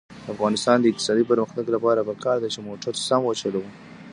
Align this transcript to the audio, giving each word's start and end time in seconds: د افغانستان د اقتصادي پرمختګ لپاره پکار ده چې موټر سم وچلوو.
د 0.25 0.27
افغانستان 0.35 0.77
د 0.79 0.85
اقتصادي 0.91 1.23
پرمختګ 1.31 1.65
لپاره 1.75 2.05
پکار 2.09 2.37
ده 2.43 2.49
چې 2.53 2.59
موټر 2.67 2.93
سم 3.07 3.21
وچلوو. 3.25 3.69